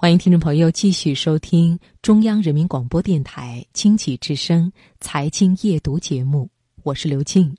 [0.00, 6.48] 欢迎听众朋友继续收听中央人民广播电台经济之声财经夜读节目，
[6.84, 7.54] 我是刘静。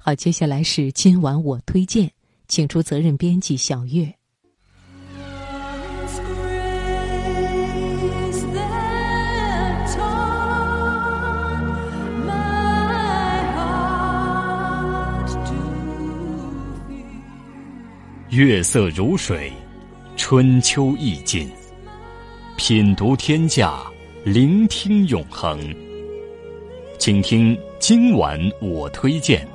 [0.00, 2.10] 好，接下来是今晚我推荐，
[2.48, 4.12] 请出责任编辑小月。
[18.30, 19.52] 月色如水，
[20.16, 21.48] 春秋意境。
[22.56, 23.84] 品读天下，
[24.24, 25.60] 聆听永恒。
[26.98, 29.46] 请听今晚我推荐。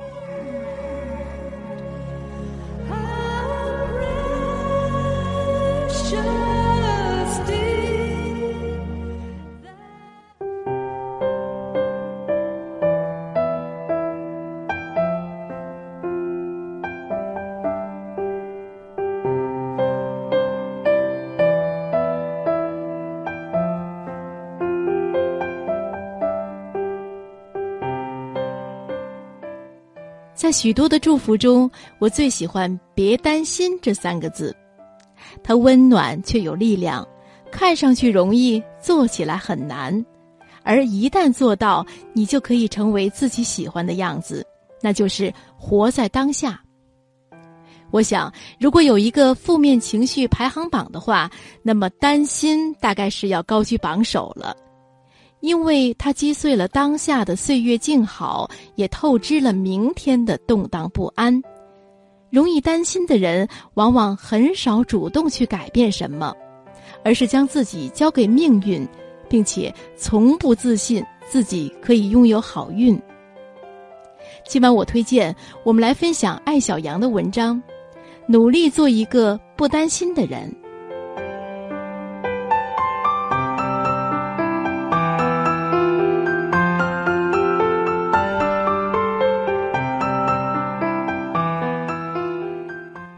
[30.42, 34.52] 在许多的祝福中，我最喜欢“别担心”这三个字，
[35.40, 37.06] 它温暖却有力量，
[37.52, 40.04] 看上去容易，做起来很难，
[40.64, 44.44] 而一旦做到，你就可以成为自己喜欢的样子，
[44.80, 46.60] 那就是活在当下。
[47.92, 51.30] 我想，如果有一个负面情绪排行榜的话，
[51.62, 54.56] 那么担心大概是要高居榜首了。
[55.42, 61.42] 因为它击碎了当下的岁月静好，也透支了明天的动荡不安。
[62.30, 66.32] 容易担心的人，往往很少主动去改变什么，
[67.04, 68.86] 而是将自己交给命运，
[69.28, 72.98] 并且从不自信自己可以拥有好运。
[74.46, 75.34] 今晚我推荐
[75.64, 77.60] 我们来分享艾小羊的文章，
[78.28, 80.54] 努力做一个不担心的人。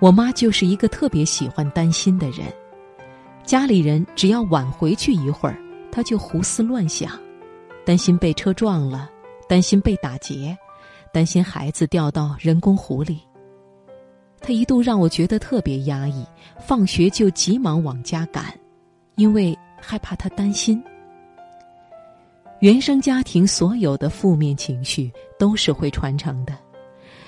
[0.05, 2.41] 我妈就是一个特别喜欢担心的人，
[3.43, 5.59] 家里人只要晚回去一会儿，
[5.91, 7.19] 她就胡思乱想，
[7.87, 9.09] 担心被车撞了，
[9.49, 10.55] 担心被打劫，
[11.11, 13.19] 担心孩子掉到人工湖里。
[14.43, 16.23] 她一度让我觉得特别压抑，
[16.61, 18.53] 放学就急忙往家赶，
[19.15, 20.85] 因为害怕她担心。
[22.61, 26.55] 原生家庭所有的负面情绪都是会传承的，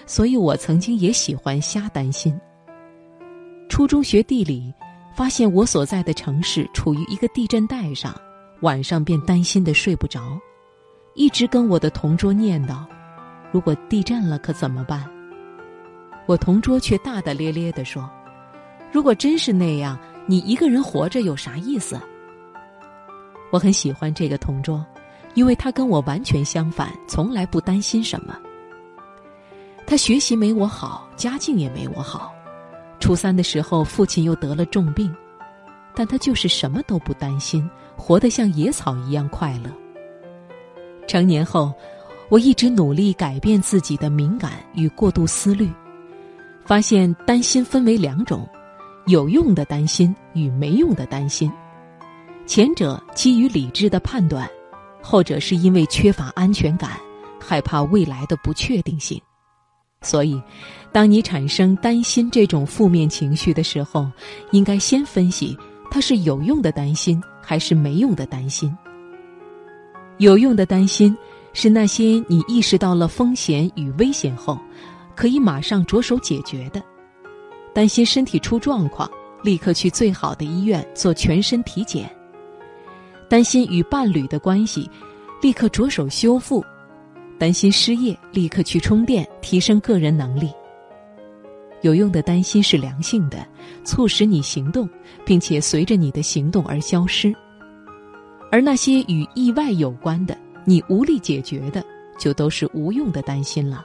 [0.05, 2.39] 所以我曾经也喜欢瞎担心。
[3.69, 4.73] 初中学地理，
[5.15, 8.15] 发现我所在的城市处于一个地震带上，
[8.61, 10.39] 晚上便担心的睡不着，
[11.15, 12.85] 一直跟我的同桌念叨
[13.53, 15.05] ：“如果地震了可怎么办？”
[16.27, 18.09] 我同桌却大大咧咧的说
[18.91, 22.01] ：“如果真是那样，你一个人活着有啥意思？”
[23.53, 24.85] 我很喜欢这个同桌，
[25.35, 28.37] 因为他跟我完全相反，从来不担心什么。
[29.87, 32.35] 他学习没我好，家境也没我好。
[32.99, 35.15] 初三的时候，父亲又得了重病，
[35.95, 39.71] 但他就是什么都不担心，活得像野草一样快乐。
[41.07, 41.73] 成年后，
[42.29, 45.71] 我一直努力改变自己的敏感与过度思虑，
[46.65, 48.49] 发现担心分为两种：
[49.07, 51.53] 有用的担心与没用的担心。
[52.45, 54.51] 前者基于理智的判断，
[55.01, 56.99] 后者是因为缺乏安全感，
[57.41, 59.21] 害怕未来的不确定性。
[60.07, 60.41] 所以，
[60.93, 64.09] 当你产生担心这种负面情绪的时候，
[64.53, 65.59] 应该先分析
[65.91, 68.73] 它是有用的担心还是没用的担心。
[70.19, 71.15] 有用的担心
[71.53, 74.57] 是那些你意识到了风险与危险后，
[75.17, 76.81] 可以马上着手解决的。
[77.75, 79.11] 担心身体出状况，
[79.43, 82.07] 立刻去最好的医院做全身体检；
[83.29, 84.89] 担心与伴侣的关系，
[85.43, 86.65] 立刻着手修复。
[87.39, 90.51] 担心失业，立刻去充电，提升个人能力。
[91.83, 93.47] 有用的担心是良性的，
[93.85, 94.89] 促使你行动，
[95.25, 97.35] 并且随着你的行动而消失。
[98.51, 101.85] 而那些与意外有关的，你无力解决的，
[102.19, 103.85] 就都是无用的担心了。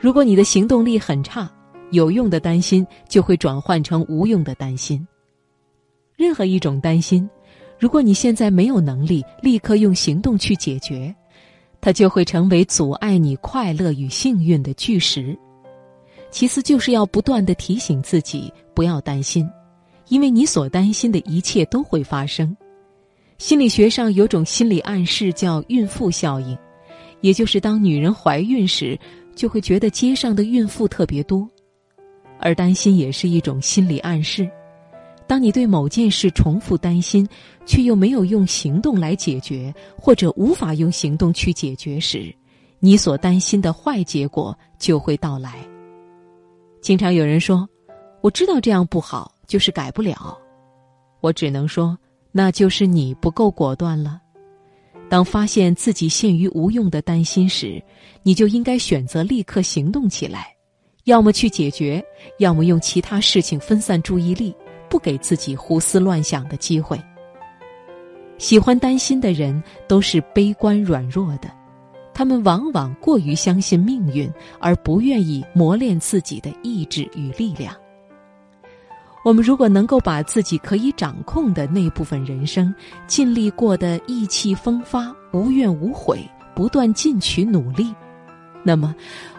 [0.00, 1.50] 如果你的行动力很差，
[1.90, 5.06] 有用的担心就会转换成无用的担心。
[6.16, 7.28] 任何一种担心，
[7.78, 11.14] 如果你现在没有能力立刻用行动去解决。
[11.80, 15.38] 它就会成为阻碍你快乐与幸运的巨石。
[16.30, 19.48] 其次，就是要不断的提醒自己不要担心，
[20.08, 22.54] 因为你所担心的一切都会发生。
[23.38, 26.58] 心理学上有种心理暗示叫“孕妇效应”，
[27.22, 28.98] 也就是当女人怀孕时，
[29.34, 31.48] 就会觉得街上的孕妇特别多，
[32.40, 34.50] 而担心也是一种心理暗示。
[35.28, 37.28] 当你对某件事重复担心，
[37.66, 42.34] 却又没有用行动来解决，或者无法用行动去解决时，
[42.80, 45.58] 你所担心的坏结果就会到来。
[46.80, 47.68] 经常有人说
[48.22, 50.36] ：“我知道这样不好，就是改不了。”
[51.20, 51.98] 我只能说，
[52.32, 54.18] 那就是你不够果断了。
[55.10, 57.82] 当发现自己陷于无用的担心时，
[58.22, 60.54] 你就应该选择立刻行动起来，
[61.04, 62.02] 要么去解决，
[62.38, 64.54] 要么用其他事情分散注意力，
[64.88, 67.00] 不给自己胡思乱想的机会。
[68.38, 71.50] 喜欢担心的人都是悲观软弱的，
[72.14, 74.30] 他们往往过于相信命运，
[74.60, 77.74] 而不愿意磨练自己的意志与力量。
[79.24, 82.72] 我们如果能够把自己可以掌控的那部分人生
[83.08, 86.24] 尽力过得意气风发、无怨无悔，
[86.54, 87.92] 不断进取努力，
[88.62, 88.94] 那么，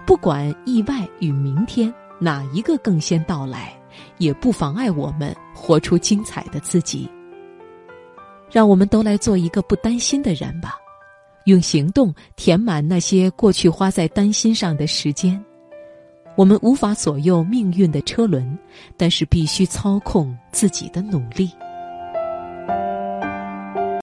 [0.05, 3.73] 不管意外与明天哪一个更先到来，
[4.17, 7.09] 也不妨碍我们活出精彩的自己。
[8.51, 10.75] 让我们都来做一个不担心的人吧，
[11.45, 15.39] 用行动填满那些过去花在担心上的时间。
[16.35, 18.57] 我们无法左右命运的车轮，
[18.95, 21.51] 但是必须操控自己的努力。